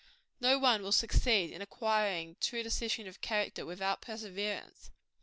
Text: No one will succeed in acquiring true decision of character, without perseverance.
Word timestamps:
No 0.39 0.57
one 0.57 0.81
will 0.81 0.91
succeed 0.91 1.51
in 1.51 1.61
acquiring 1.61 2.35
true 2.41 2.63
decision 2.63 3.05
of 3.07 3.21
character, 3.21 3.67
without 3.67 4.01
perseverance. 4.01 4.89